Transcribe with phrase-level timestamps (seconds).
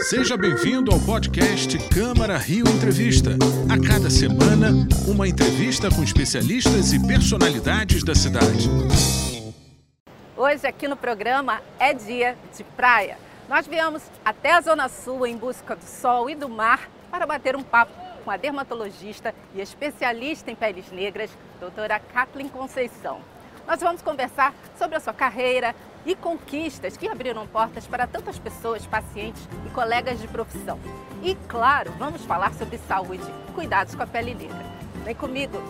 [0.00, 3.30] Seja bem-vindo ao podcast Câmara Rio Entrevista.
[3.68, 4.70] A cada semana,
[5.06, 8.68] uma entrevista com especialistas e personalidades da cidade.
[10.36, 13.18] Hoje, aqui no programa, é dia de praia.
[13.48, 17.56] Nós viemos até a Zona Sul em busca do sol e do mar para bater
[17.56, 17.92] um papo
[18.24, 23.20] com a dermatologista e especialista em peles negras, doutora Kathleen Conceição.
[23.66, 25.74] Nós vamos conversar sobre a sua carreira,
[26.04, 30.78] e conquistas que abriram portas para tantas pessoas, pacientes e colegas de profissão.
[31.22, 34.64] E, claro, vamos falar sobre saúde, cuidados com a pele negra.
[35.04, 35.60] Vem comigo!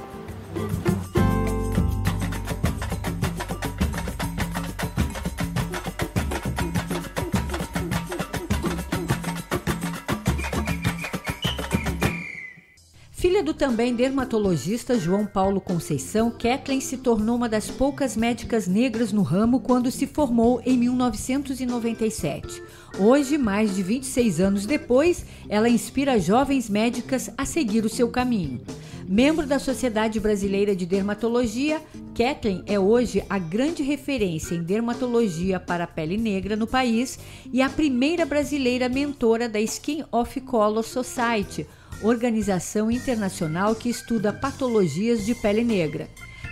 [13.41, 19.15] Filha do também dermatologista João Paulo Conceição, Kathleen se tornou uma das poucas médicas negras
[19.15, 22.63] no ramo quando se formou em 1997.
[22.99, 28.61] Hoje, mais de 26 anos depois, ela inspira jovens médicas a seguir o seu caminho.
[29.09, 31.81] Membro da Sociedade Brasileira de Dermatologia,
[32.15, 37.19] Kathleen é hoje a grande referência em dermatologia para a pele negra no país
[37.51, 41.67] e a primeira brasileira mentora da Skin of Color Society
[42.03, 46.09] organização internacional que estuda patologias de pele negra.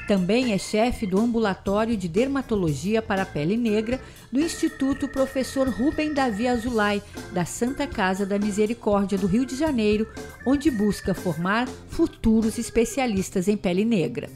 [0.09, 4.01] Também é chefe do Ambulatório de Dermatologia para a Pele Negra
[4.33, 10.07] do Instituto Professor Rubem Davi Azulay, da Santa Casa da Misericórdia do Rio de Janeiro,
[10.47, 14.31] onde busca formar futuros especialistas em pele negra.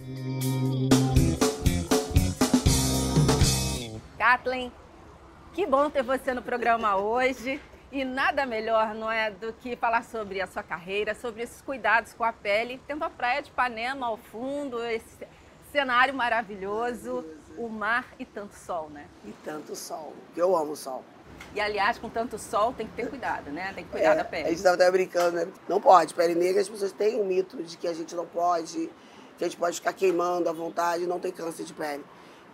[4.19, 4.70] Kathleen,
[5.55, 7.59] que bom ter você no programa hoje.
[7.93, 12.15] E nada melhor, não é, do que falar sobre a sua carreira, sobre esses cuidados
[12.15, 15.29] com a pele, tendo a praia de Ipanema ao fundo, esse
[15.71, 17.23] cenário maravilhoso,
[17.59, 19.07] o mar e tanto sol, né?
[19.27, 21.05] E tanto sol, eu amo o sol.
[21.55, 23.75] E aliás, com tanto sol tem que ter cuidado, né?
[23.75, 24.45] Tem que cuidar é, da pele.
[24.45, 25.53] A gente estava até brincando, né?
[25.69, 28.89] Não pode, pele negra, as pessoas têm um mito de que a gente não pode,
[29.37, 32.03] que a gente pode ficar queimando à vontade, não tem câncer de pele.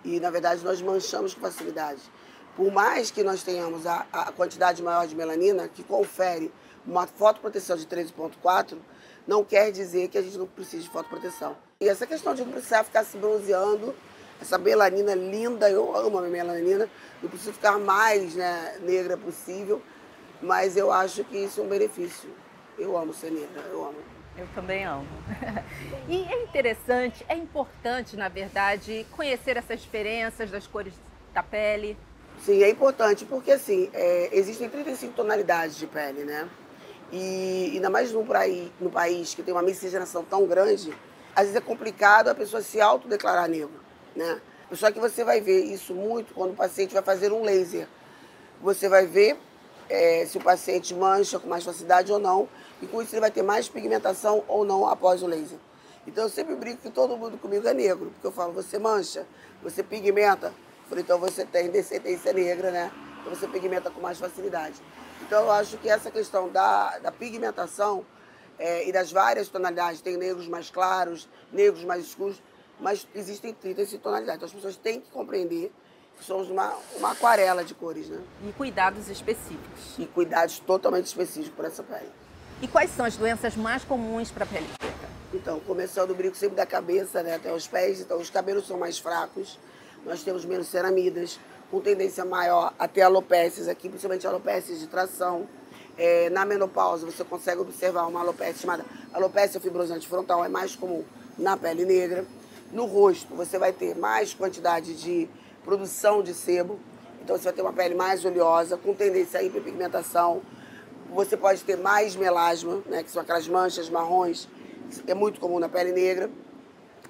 [0.04, 2.00] E na verdade nós manchamos com facilidade
[2.58, 6.52] por mais que nós tenhamos a, a quantidade maior de melanina, que confere
[6.84, 8.76] uma fotoproteção de 13,4,
[9.28, 11.56] não quer dizer que a gente não precise de fotoproteção.
[11.80, 13.94] E essa questão de não precisar ficar se bronzeando,
[14.42, 16.90] essa melanina linda, eu amo a melanina,
[17.22, 19.80] não preciso ficar mais né, negra possível,
[20.42, 22.28] mas eu acho que isso é um benefício.
[22.76, 23.98] Eu amo ser negra, eu amo.
[24.36, 25.06] Eu também amo.
[26.08, 30.94] e é interessante, é importante, na verdade, conhecer essas diferenças das cores
[31.32, 31.96] da pele,
[32.44, 36.48] Sim, é importante, porque assim, é, existem 35 tonalidades de pele, né?
[37.12, 38.24] E ainda mais no,
[38.80, 40.94] no país que tem uma miscigenação tão grande,
[41.34, 43.80] às vezes é complicado a pessoa se autodeclarar negro,
[44.14, 44.40] né?
[44.72, 47.88] Só que você vai ver isso muito quando o paciente vai fazer um laser.
[48.60, 49.38] Você vai ver
[49.88, 52.48] é, se o paciente mancha com mais facilidade ou não,
[52.82, 55.58] e com isso ele vai ter mais pigmentação ou não após o laser.
[56.06, 59.26] Então eu sempre brinco que todo mundo comigo é negro, porque eu falo, você mancha,
[59.62, 60.52] você pigmenta,
[60.88, 62.90] Falei, então você tem descendência negra, né?
[63.20, 64.80] Então você pigmenta com mais facilidade.
[65.22, 68.06] Então eu acho que essa questão da, da pigmentação
[68.58, 72.42] é, e das várias tonalidades, tem negros mais claros, negros mais escuros,
[72.80, 74.36] mas existem 30 tonalidades.
[74.36, 75.72] Então as pessoas têm que compreender
[76.16, 78.20] que somos uma, uma aquarela de cores, né?
[78.48, 79.98] E cuidados específicos.
[79.98, 82.10] E cuidados totalmente específicos para essa pele.
[82.60, 85.08] E quais são as doenças mais comuns para a pele preta?
[85.32, 88.00] Então, começando o brinco sempre da cabeça, né, até os pés.
[88.00, 89.58] Então, os cabelos são mais fracos,
[90.04, 91.38] nós temos menos ceramidas,
[91.70, 95.46] com tendência maior a ter alopécias aqui, principalmente alopécias de tração.
[95.96, 101.04] É, na menopausa, você consegue observar uma alopécia chamada alopécia fibrosante frontal, é mais comum
[101.36, 102.24] na pele negra.
[102.72, 105.28] No rosto, você vai ter mais quantidade de
[105.64, 106.78] produção de sebo,
[107.22, 110.40] então você vai ter uma pele mais oleosa, com tendência à hiperpigmentação.
[111.14, 114.48] Você pode ter mais melasma, né, que são aquelas manchas marrons,
[115.04, 116.30] que é muito comum na pele negra.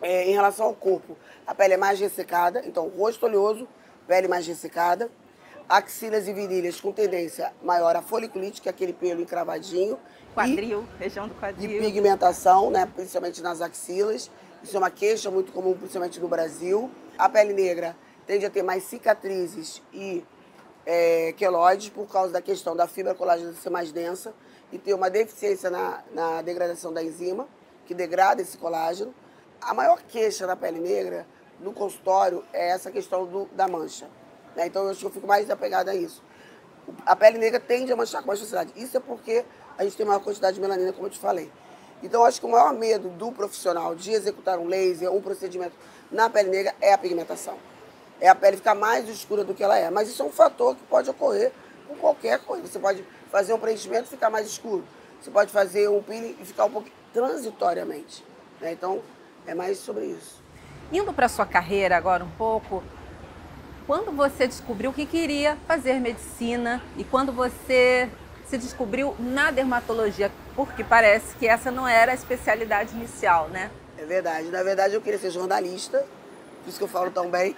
[0.00, 1.16] É, em relação ao corpo,
[1.47, 3.66] a pele é mais ressecada, então rosto oleoso,
[4.06, 5.10] pele mais ressecada,
[5.69, 9.99] axilas e virilhas com tendência maior a foliculite, que é aquele pelo encravadinho.
[10.34, 11.82] Quadril, e, região do quadril.
[11.82, 14.31] E pigmentação, né, principalmente nas axilas.
[14.62, 16.90] Isso é uma queixa muito comum, principalmente no Brasil.
[17.19, 17.96] A pele negra
[18.26, 20.25] tende a ter mais cicatrizes e
[20.87, 24.32] é, queloides por causa da questão da fibra colágena ser mais densa
[24.72, 27.46] e ter uma deficiência na, na degradação da enzima,
[27.87, 29.14] que degrada esse colágeno.
[29.60, 31.26] A maior queixa da pele negra
[31.60, 34.08] no consultório é essa questão do, da mancha.
[34.55, 34.66] Né?
[34.66, 36.22] Então eu acho que eu fico mais apegada a isso.
[37.05, 38.72] A pele negra tende a manchar com mais facilidade.
[38.76, 39.44] Isso é porque
[39.76, 41.50] a gente tem maior quantidade de melanina, como eu te falei.
[42.02, 45.75] Então acho que o maior medo do profissional de executar um laser, um procedimento
[46.10, 47.58] na pele negra é a pigmentação.
[48.20, 49.90] É a pele ficar mais escura do que ela é.
[49.90, 51.52] Mas isso é um fator que pode ocorrer
[51.87, 52.66] com qualquer coisa.
[52.66, 54.84] Você pode fazer um preenchimento e ficar mais escuro.
[55.20, 58.25] Você pode fazer um peeling e ficar um pouco transitoriamente.
[58.60, 58.72] Né?
[58.72, 59.02] Então,
[59.48, 60.42] é mais sobre isso.
[60.92, 62.82] Indo para sua carreira agora um pouco,
[63.86, 68.08] quando você descobriu que queria fazer medicina e quando você
[68.46, 73.70] se descobriu na dermatologia, porque parece que essa não era a especialidade inicial, né?
[73.96, 74.48] É verdade.
[74.48, 75.98] Na verdade, eu queria ser jornalista,
[76.62, 77.56] por isso que eu falo tão bem.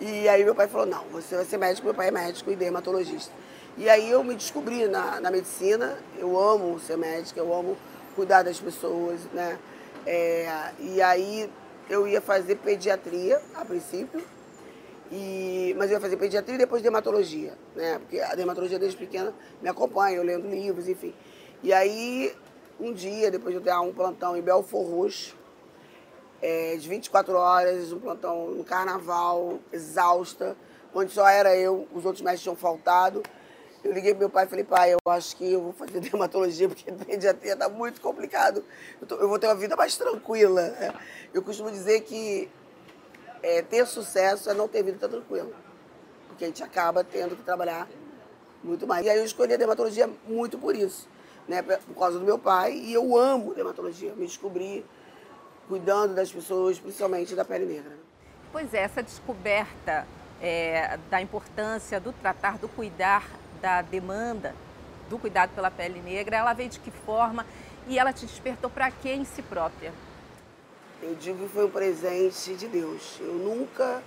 [0.00, 2.56] E aí meu pai falou, não, você vai ser médico, meu pai é médico e
[2.56, 3.32] dermatologista.
[3.78, 7.76] E aí eu me descobri na, na medicina, eu amo ser médica, eu amo
[8.14, 9.58] cuidar das pessoas, né?
[10.06, 11.50] É, e aí
[11.88, 14.22] eu ia fazer pediatria a princípio,
[15.10, 17.98] e, mas eu ia fazer pediatria e depois dermatologia, né?
[17.98, 21.14] Porque a dermatologia desde pequena me acompanha, eu lendo livros, enfim.
[21.62, 22.34] E aí,
[22.80, 25.36] um dia, depois de eu ter um plantão em Belfor Roxo,
[26.40, 30.56] é, de 24 horas, um plantão no carnaval, exausta,
[30.94, 33.22] onde só era eu, os outros médicos tinham faltado.
[33.84, 36.68] Eu liguei pro meu pai e falei, pai, eu acho que eu vou fazer dermatologia,
[36.68, 38.64] porque pediatria tá muito complicado.
[39.00, 40.68] Eu, tô, eu, vou ter uma vida mais tranquila.
[40.68, 40.94] Né?
[41.34, 42.48] Eu costumo dizer que
[43.42, 45.50] é, ter sucesso é não ter vida tão tranquila.
[46.28, 47.88] Porque a gente acaba tendo que trabalhar
[48.62, 49.04] muito mais.
[49.04, 51.08] E aí eu escolhi a dermatologia muito por isso,
[51.48, 51.60] né?
[51.62, 52.74] Por causa do meu pai.
[52.74, 54.14] E eu amo dermatologia.
[54.14, 54.86] Me descobri
[55.68, 57.96] cuidando das pessoas, principalmente da pele negra.
[58.52, 60.06] Pois é, essa descoberta
[60.40, 64.54] é, da importância do tratar, do cuidar da demanda
[65.08, 67.46] do cuidado pela pele negra, ela veio de que forma
[67.86, 69.92] e ela te despertou para quê em si própria?
[71.00, 73.18] Eu digo que foi um presente de Deus.
[73.20, 74.02] Eu nunca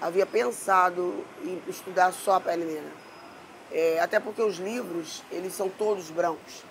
[0.00, 2.90] havia pensado em estudar só a pele negra.
[3.70, 6.62] É, até porque os livros, eles são todos brancos.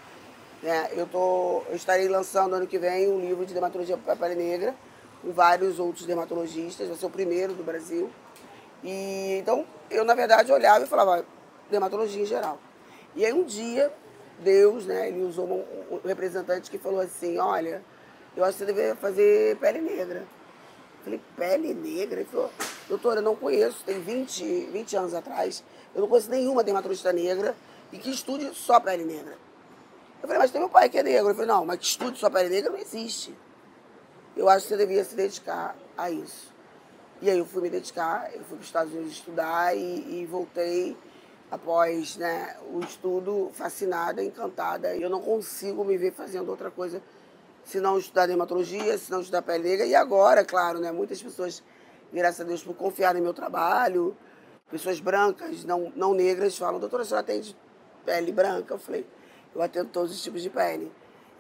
[0.62, 0.90] Né?
[0.92, 4.36] Eu, tô, eu estarei lançando ano que vem um livro de dermatologia para a pele
[4.36, 4.76] negra,
[5.22, 8.12] com vários outros dermatologistas, vai ser o primeiro do Brasil.
[8.84, 11.26] E, então, eu, na verdade, olhava e falava,
[11.72, 12.60] dermatologia em geral.
[13.16, 13.92] E aí um dia,
[14.40, 17.84] Deus, né, ele usou um, um representante que falou assim, olha,
[18.36, 20.20] eu acho que você deveria fazer pele negra.
[20.20, 22.20] Eu falei, pele negra?
[22.20, 22.50] Ele falou,
[22.88, 25.64] doutora, eu não conheço, tem 20, 20 anos atrás,
[25.96, 27.56] eu não conheço nenhuma dermatologista negra
[27.92, 29.38] e que estude só pele negra.
[30.22, 31.30] Eu falei, mas tem meu pai que é negro.
[31.30, 33.36] Ele falou, não, mas que estude só pele negra não existe.
[34.38, 36.52] Eu acho que você devia se dedicar a isso.
[37.22, 40.26] E aí eu fui me dedicar, eu fui para os Estados Unidos estudar e, e
[40.26, 40.96] voltei
[41.52, 44.96] após né, o estudo fascinada, encantada.
[44.96, 47.04] Eu não consigo me ver fazendo outra coisa
[47.66, 49.86] se não estudar dermatologia, se não estudar pele negra.
[49.86, 51.62] E agora, claro, né, muitas pessoas,
[52.12, 54.16] graças a Deus, por confiar no meu trabalho,
[54.70, 57.56] pessoas brancas, não, não negras, falam, doutora, a senhora atende
[58.06, 58.74] pele branca?
[58.74, 59.06] Eu falei,
[59.54, 60.90] eu atendo todos os tipos de pele.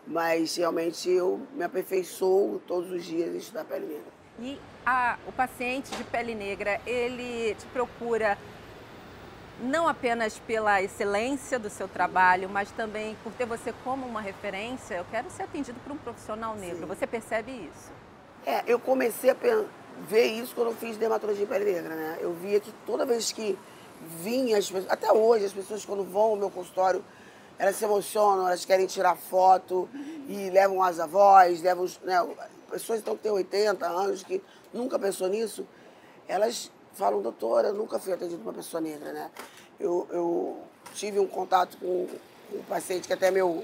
[0.05, 4.11] Mas realmente eu me aperfeiçoo todos os dias em estudar pele negra.
[4.39, 8.37] E a, o paciente de pele negra, ele te procura
[9.61, 14.95] não apenas pela excelência do seu trabalho, mas também por ter você como uma referência.
[14.95, 16.79] Eu quero ser atendido por um profissional negro.
[16.79, 16.85] Sim.
[16.85, 17.91] Você percebe isso?
[18.45, 19.35] É, eu comecei a
[20.07, 22.17] ver isso quando eu fiz dermatologia em pele negra, né?
[22.19, 23.57] Eu via que toda vez que
[24.21, 27.03] vinha as pessoas, até hoje as pessoas quando vão ao meu consultório,
[27.59, 29.87] elas se emocionam, elas querem tirar foto
[30.27, 32.27] e levam as avós, levam né,
[32.71, 34.41] pessoas então, que têm 80 anos, que
[34.73, 35.67] nunca pensou nisso,
[36.27, 39.31] elas falam, doutora, eu nunca fui atendido por uma pessoa negra, né?
[39.79, 40.59] Eu, eu
[40.93, 42.07] tive um contato com
[42.53, 43.63] um paciente que até meu,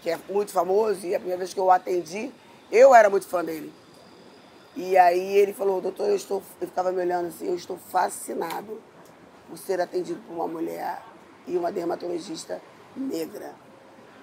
[0.00, 2.32] que é muito famoso, e a primeira vez que eu atendi,
[2.70, 3.72] eu era muito fã dele.
[4.74, 8.80] E aí ele falou, doutor, eu estou, ele ficava me olhando assim, eu estou fascinado
[9.48, 11.02] por ser atendido por uma mulher
[11.46, 12.60] e uma dermatologista
[12.96, 13.54] negra.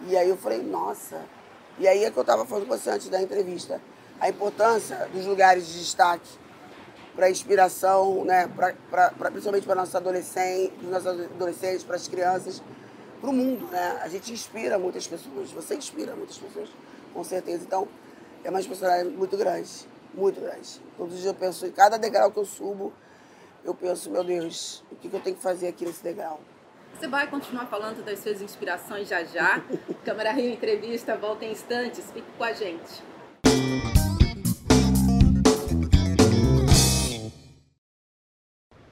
[0.08, 1.22] E aí eu falei, nossa.
[1.78, 3.80] E aí é que eu estava falando com você antes da entrevista.
[4.20, 6.30] A importância dos lugares de destaque
[7.16, 12.08] para inspiração, né, pra, pra, pra principalmente para nossos adolescentes, para nossos adolescentes, para as
[12.08, 12.62] crianças,
[13.20, 13.66] para o mundo.
[13.68, 14.00] Né?
[14.02, 16.70] A gente inspira muitas pessoas, você inspira muitas pessoas,
[17.14, 17.64] com certeza.
[17.64, 17.88] Então,
[18.44, 19.70] é uma responsabilidade muito grande,
[20.14, 20.82] muito grande.
[20.98, 22.94] Todos os dias eu penso, em cada degrau que eu subo,
[23.64, 26.40] eu penso, meu Deus, o que, que eu tenho que fazer aqui nesse degrau?
[26.98, 29.64] Você vai continuar falando das suas inspirações já já.
[30.04, 32.12] Câmara Rio Entrevista volta em instantes.
[32.12, 33.04] Fique com a gente.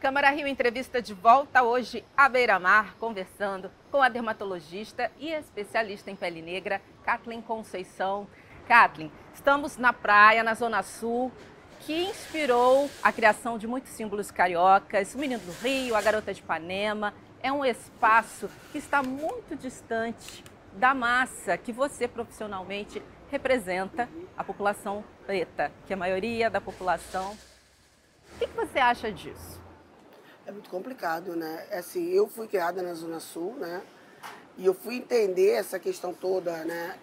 [0.08, 6.16] Câmara Rio Entrevista de volta hoje à beira-mar, conversando com a dermatologista e especialista em
[6.16, 8.26] pele negra, Kathleen Conceição.
[8.70, 11.30] Kathleen, estamos na praia, na Zona Sul,
[11.82, 16.40] que inspirou a criação de muitos símbolos cariocas, o Menino do Rio, a Garota de
[16.40, 17.14] Ipanema.
[17.44, 25.04] É um espaço que está muito distante da massa que você profissionalmente representa, a população
[25.26, 27.38] preta, que é a maioria da população.
[28.36, 29.67] O que você acha disso?
[30.48, 31.66] É muito complicado, né?
[31.70, 33.82] É assim, eu fui criada na Zona Sul, né?
[34.58, 36.96] E eu fui entender essa questão toda, né?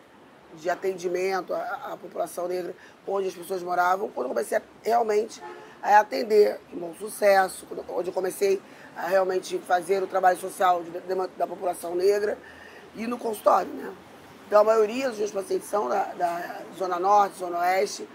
[0.54, 2.74] De atendimento à, à população negra,
[3.06, 5.42] onde as pessoas moravam, quando eu comecei a, realmente
[5.82, 8.62] a atender, com bom sucesso, onde eu comecei
[8.96, 12.38] a realmente fazer o trabalho social de, de, da população negra
[12.94, 13.92] e no consultório, né?
[14.46, 18.08] Então a maioria dos meus pacientes são da, da Zona Norte, Zona Oeste.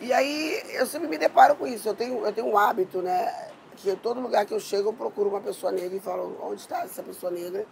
[0.00, 1.88] E aí eu sempre me deparo com isso.
[1.88, 3.47] Eu tenho, eu tenho um hábito, né?
[3.78, 6.82] Que todo lugar que eu chego eu procuro uma pessoa negra e falo onde está
[6.82, 7.66] essa pessoa negra.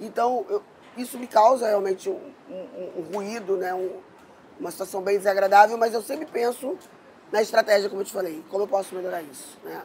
[0.00, 0.62] Então, eu,
[0.96, 3.74] isso me causa realmente um, um, um ruído, né?
[3.74, 4.00] Um,
[4.58, 6.78] uma situação bem desagradável, mas eu sempre penso
[7.30, 9.82] na estratégia, como eu te falei, como eu posso melhorar isso, né?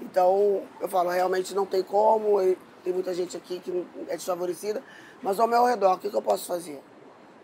[0.00, 2.38] Então, eu falo, realmente não tem como,
[2.82, 4.82] tem muita gente aqui que é desfavorecida,
[5.22, 6.82] mas ao meu redor, o que, que eu posso fazer?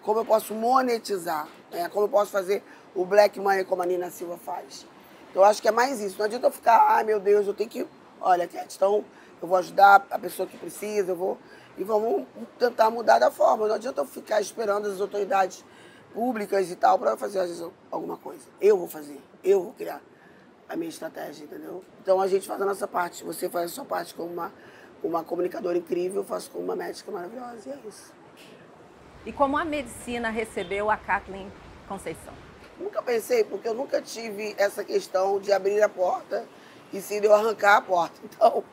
[0.02, 1.48] Como eu posso monetizar?
[1.70, 1.88] Né?
[1.88, 2.62] Como eu posso fazer
[2.94, 4.86] o black money como a Nina Silva faz?
[5.36, 6.18] Eu acho que é mais isso.
[6.18, 7.86] Não adianta eu ficar, ai meu Deus, eu tenho que.
[8.20, 9.04] Olha, Cat, então
[9.40, 11.36] eu vou ajudar a pessoa que precisa, eu vou.
[11.76, 12.26] E vamos
[12.58, 13.68] tentar mudar da forma.
[13.68, 15.62] Não adianta eu ficar esperando as autoridades
[16.14, 18.48] públicas e tal para fazer vezes, alguma coisa.
[18.58, 20.00] Eu vou fazer, eu vou criar
[20.66, 21.84] a minha estratégia, entendeu?
[22.00, 23.22] Então a gente faz a nossa parte.
[23.22, 24.50] Você faz a sua parte como uma,
[25.04, 28.10] uma comunicadora incrível, eu faço como uma médica maravilhosa, e é isso.
[29.26, 31.52] E como a medicina recebeu a Kathleen
[31.86, 32.32] Conceição?
[32.78, 36.46] Nunca pensei, porque eu nunca tive essa questão de abrir a porta
[36.92, 38.20] e se eu arrancar a porta.
[38.26, 38.64] Então,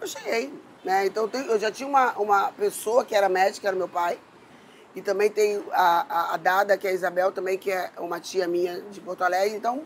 [0.00, 0.52] eu cheguei.
[0.84, 1.06] Né?
[1.06, 4.18] Então, eu já tinha uma, uma pessoa que era médica, era meu pai.
[4.94, 8.20] E também tem a, a, a, Dada, que é a Isabel, também, que é uma
[8.20, 9.56] tia minha de Porto Alegre.
[9.56, 9.82] Então,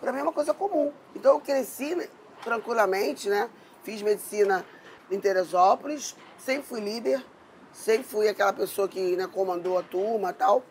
[0.00, 0.92] para mim é uma coisa comum.
[1.14, 1.96] Então, eu cresci
[2.42, 3.48] tranquilamente, né?
[3.84, 4.64] Fiz medicina
[5.10, 7.24] em Teresópolis, sempre fui líder,
[7.72, 10.64] sempre fui aquela pessoa que né, comandou a turma e tal.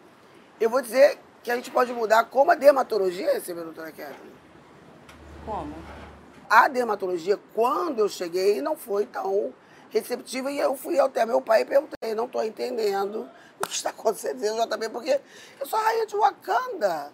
[0.59, 4.31] Eu vou dizer que a gente pode mudar como a dermatologia recebeu a doutora Kathleen.
[5.45, 5.73] Como?
[6.49, 9.53] A dermatologia, quando eu cheguei, não foi tão
[9.89, 13.29] receptiva e eu fui até meu pai e perguntei, não estou entendendo
[13.59, 15.19] o que está acontecendo também, porque
[15.59, 17.11] eu sou rainha de Wakanda.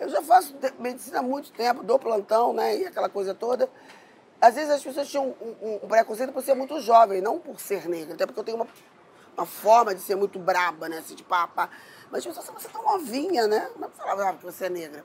[0.00, 3.68] Eu já faço medicina há muito tempo, dou plantão, né, e aquela coisa toda.
[4.40, 7.60] Às vezes as pessoas tinham um, um, um preconceito por ser muito jovem, não por
[7.60, 8.66] ser negra, até porque eu tenho uma,
[9.36, 11.70] uma forma de ser muito braba, né, assim, de pá, pá.
[12.12, 13.70] Mas as pessoas você tá novinha, né?
[13.78, 15.02] Não falava ah, que você é negra.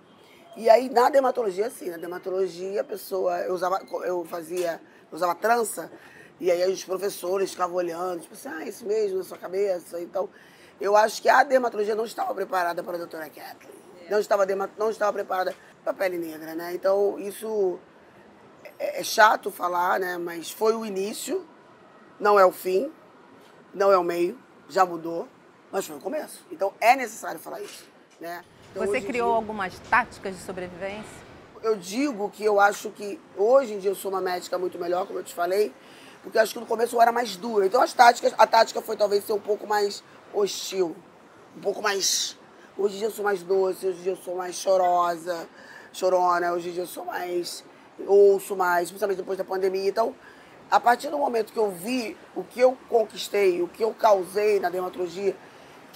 [0.57, 5.33] E aí, na dermatologia, sim, na dermatologia, a pessoa, eu usava, eu fazia, eu usava
[5.33, 5.89] trança,
[6.37, 10.01] e aí os professores ficavam olhando, tipo assim, ah, isso mesmo, na sua cabeça.
[10.01, 10.29] Então,
[10.81, 13.77] eu acho que a dermatologia não estava preparada para a doutora Kathleen.
[14.09, 14.45] Não estava,
[14.77, 16.73] não estava preparada para a pele negra, né?
[16.73, 17.79] Então, isso
[18.77, 20.17] é, é chato falar, né?
[20.17, 21.47] Mas foi o início,
[22.19, 22.91] não é o fim,
[23.73, 24.37] não é o meio,
[24.67, 25.25] já mudou
[25.77, 26.43] mas foi o começo.
[26.51, 27.85] Então é necessário falar isso.
[28.19, 28.43] Né?
[28.71, 31.27] Então, Você criou dia, algumas táticas de sobrevivência?
[31.61, 35.05] Eu digo que eu acho que hoje em dia eu sou uma médica muito melhor,
[35.05, 35.71] como eu te falei,
[36.23, 37.67] porque eu acho que no começo eu era mais dura.
[37.67, 40.03] Então as táticas, a tática foi talvez ser um pouco mais
[40.33, 40.95] hostil,
[41.55, 42.35] um pouco mais.
[42.75, 45.47] Hoje em dia eu sou mais doce, hoje em dia eu sou mais chorosa,
[45.93, 47.63] chorona, hoje em dia eu sou mais.
[48.07, 49.87] ouço mais, principalmente depois da pandemia.
[49.87, 50.15] Então,
[50.71, 54.59] a partir do momento que eu vi o que eu conquistei, o que eu causei
[54.59, 55.35] na dermatologia,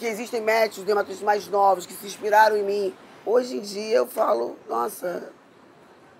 [0.02, 2.96] que existem médicos, dermatologistas mais novos que se inspiraram em mim.
[3.24, 5.32] Hoje em dia eu falo, nossa,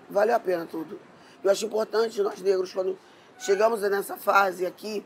[0.08, 1.00] valeu a pena tudo.
[1.42, 2.96] Eu acho importante nós negros, quando
[3.40, 5.04] chegamos nessa fase aqui,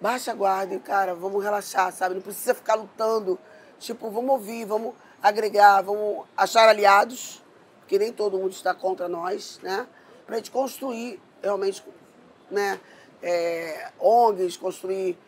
[0.00, 2.14] baixa a guarda, cara, vamos relaxar, sabe?
[2.14, 3.38] Não precisa ficar lutando.
[3.78, 7.42] Tipo, vamos ouvir, vamos agregar, vamos achar aliados,
[7.80, 9.86] porque nem todo mundo está contra nós, né?
[10.24, 11.84] Pra gente construir realmente,
[12.50, 12.80] né?
[13.22, 15.18] É, ONGs, construir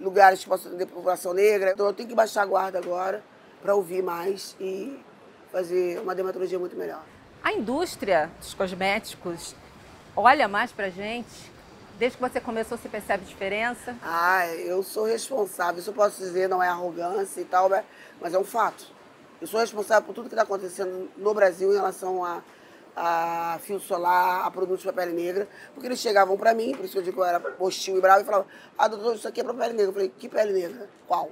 [0.00, 1.72] lugares que possam ter população negra.
[1.72, 3.22] Então eu tenho que baixar a guarda agora
[3.62, 4.98] para ouvir mais e
[5.52, 7.02] fazer uma dermatologia muito melhor.
[7.42, 9.54] A indústria dos cosméticos
[10.16, 11.50] olha mais para gente?
[11.98, 13.94] Desde que você começou, você percebe diferença?
[14.02, 15.80] Ah, eu sou responsável.
[15.80, 17.68] Isso eu posso dizer, não é arrogância e tal,
[18.20, 18.86] mas é um fato.
[19.40, 22.42] Eu sou responsável por tudo que está acontecendo no Brasil em relação a
[22.96, 26.98] a fio solar, a produtos para pele negra, porque eles chegavam para mim, por isso
[26.98, 28.46] eu digo que eu era hostil e bravo, e falavam,
[28.78, 29.86] ah, doutor, isso aqui é para pele negra.
[29.86, 30.88] Eu falei, que pele negra?
[31.06, 31.30] Qual?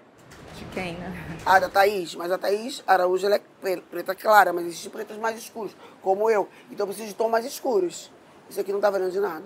[0.55, 1.13] De quem, né?
[1.47, 2.15] Ah, da Thaís.
[2.15, 6.49] Mas a Thaís Araújo, ela é preta clara, mas existem pretas mais escuros, como eu.
[6.71, 8.11] Então eu preciso de tons mais escuros.
[8.51, 9.45] Isso aqui não tá valendo de nada.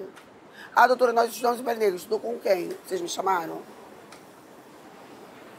[0.74, 1.96] Ah, doutora, nós estudamos em pele negra.
[1.96, 2.70] Estudou com quem?
[2.86, 3.60] Vocês me chamaram?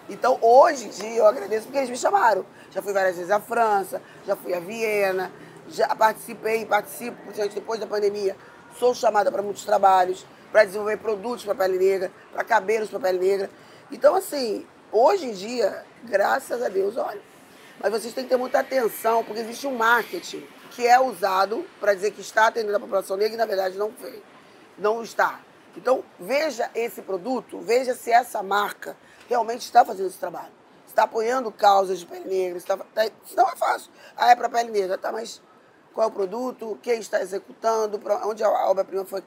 [0.09, 2.45] Então, hoje em dia, eu agradeço porque eles me chamaram.
[2.71, 5.31] Já fui várias vezes à França, já fui a Viena,
[5.69, 8.35] já participei participo, principalmente depois da pandemia,
[8.77, 13.19] sou chamada para muitos trabalhos, para desenvolver produtos para pele negra, para cabelos para pele
[13.19, 13.49] negra.
[13.91, 17.21] Então, assim, hoje em dia, graças a Deus, olha,
[17.79, 21.93] mas vocês têm que ter muita atenção, porque existe um marketing que é usado para
[21.93, 24.21] dizer que está atendendo a população negra e, na verdade, não foi.
[24.77, 25.39] não está.
[25.75, 28.95] Então, veja esse produto, veja se essa marca
[29.27, 30.51] realmente está fazendo esse trabalho.
[30.87, 33.91] Está apoiando causas de pele negra, está, tá, isso não é fácil.
[34.15, 35.41] Ah, é para pele negra, tá, mas
[35.93, 39.23] qual é o produto, quem está executando, onde a obra-prima foi,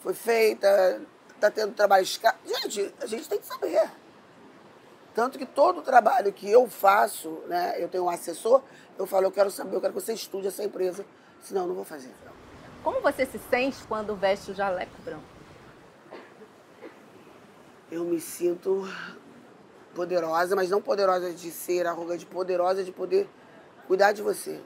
[0.00, 1.00] foi feita,
[1.34, 2.38] está tendo trabalho escasso.
[2.44, 3.90] Gente, a gente tem que saber.
[5.14, 8.62] Tanto que todo o trabalho que eu faço, né, eu tenho um assessor,
[8.98, 11.04] eu falo, eu quero saber, eu quero que você estude essa empresa,
[11.40, 12.12] senão eu não vou fazer.
[12.82, 15.24] Como você se sente quando veste o jaleco branco?
[17.90, 18.88] Eu me sinto
[19.94, 23.28] poderosa, mas não poderosa de ser arrogante, poderosa de poder
[23.86, 24.60] cuidar de você,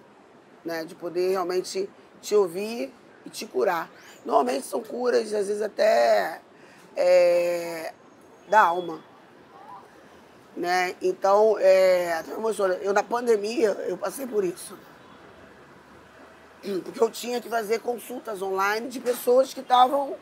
[0.66, 0.84] né?
[0.84, 1.88] De poder realmente
[2.20, 2.92] te ouvir
[3.24, 3.90] e te curar.
[4.24, 6.40] Normalmente são curas, às vezes até
[6.96, 7.92] é,
[8.48, 9.02] da alma.
[10.56, 10.96] Né?
[11.00, 12.24] Então, é,
[12.82, 14.76] eu na pandemia, eu passei por isso.
[16.84, 20.16] Porque eu tinha que fazer consultas online de pessoas que estavam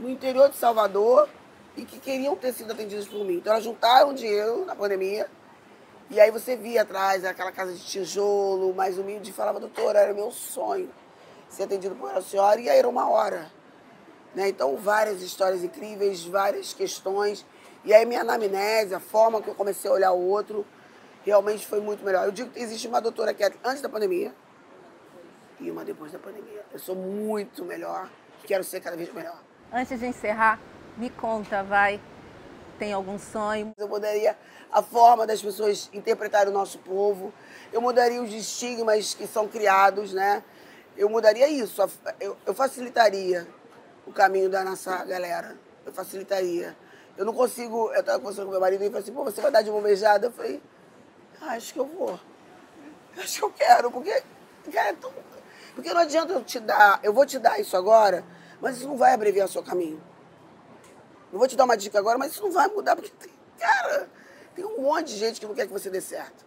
[0.00, 1.28] no interior de Salvador
[1.76, 3.34] e que queriam ter sido atendidas por mim.
[3.34, 5.28] Então, elas juntaram dinheiro na pandemia
[6.12, 10.14] e aí você via atrás aquela casa de tijolo, mais humilde, e falava, doutora, era
[10.14, 10.90] meu sonho
[11.48, 13.50] ser atendido por uma senhora, e aí era uma hora.
[14.34, 14.48] Né?
[14.48, 17.44] Então, várias histórias incríveis, várias questões.
[17.84, 20.64] E aí minha anamnese, a forma que eu comecei a olhar o outro,
[21.24, 22.24] realmente foi muito melhor.
[22.24, 24.34] Eu digo que existe uma doutora que é antes da pandemia
[25.60, 26.64] e uma depois da pandemia.
[26.72, 28.08] Eu sou muito melhor
[28.46, 29.38] quero ser cada vez melhor.
[29.72, 30.58] Antes de encerrar,
[30.96, 32.00] me conta, vai,
[32.82, 33.72] tem algum sonho?
[33.78, 34.36] Eu mudaria
[34.72, 37.32] a forma das pessoas interpretarem o nosso povo,
[37.72, 40.42] eu mudaria os estigmas que são criados, né?
[40.96, 41.80] Eu mudaria isso,
[42.18, 43.46] eu, eu facilitaria
[44.04, 46.76] o caminho da nossa galera, eu facilitaria
[47.16, 47.92] eu não consigo.
[47.92, 49.70] Eu estava conversando com meu marido e ele falou assim: pô, você vai dar de
[49.70, 50.26] mão beijada?
[50.26, 50.62] Eu falei:
[51.40, 52.18] ah, acho que eu vou.
[53.18, 54.22] Acho que eu quero, porque.
[54.72, 55.12] Cara, é tão...
[55.74, 56.98] Porque não adianta eu te dar.
[57.02, 58.24] Eu vou te dar isso agora,
[58.60, 60.02] mas isso não vai abreviar o seu caminho.
[61.32, 63.32] Não vou te dar uma dica agora, mas isso não vai mudar, porque tem.
[63.58, 64.08] Cara,
[64.54, 66.44] tem um monte de gente que não quer que você dê certo.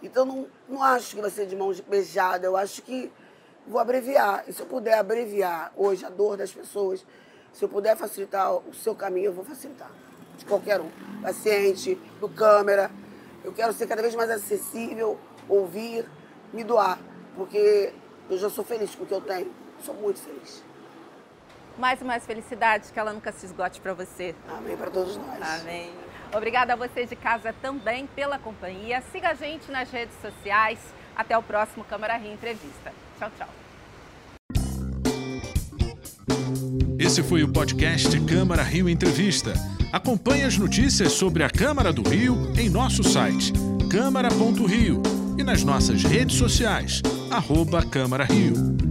[0.00, 2.46] Então, não, não acho que vai ser de mão beijada.
[2.46, 3.12] Eu acho que
[3.66, 4.44] vou abreviar.
[4.46, 7.04] E se eu puder abreviar hoje a dor das pessoas,
[7.52, 9.90] se eu puder facilitar o seu caminho, eu vou facilitar.
[10.36, 10.90] De qualquer um.
[11.20, 12.90] Paciente, do câmera.
[13.44, 16.08] Eu quero ser cada vez mais acessível, ouvir,
[16.52, 16.98] me doar.
[17.36, 17.92] Porque
[18.30, 19.52] eu já sou feliz com o que eu tenho.
[19.84, 20.62] Sou muito feliz.
[21.78, 24.34] Mais e mais felicidade, que ela nunca se esgote para você.
[24.48, 25.60] Amém para todos nós.
[25.60, 25.90] Amém.
[26.34, 29.02] Obrigada a você de casa também pela companhia.
[29.12, 30.78] Siga a gente nas redes sociais.
[31.14, 32.92] Até o próximo Câmara Rio Entrevista.
[33.18, 33.48] Tchau, tchau.
[36.98, 39.52] Esse foi o podcast Câmara Rio Entrevista.
[39.92, 43.52] Acompanhe as notícias sobre a Câmara do Rio em nosso site
[43.92, 45.02] câmara.rio
[45.36, 48.81] e nas nossas redes sociais, arroba Câmara Rio.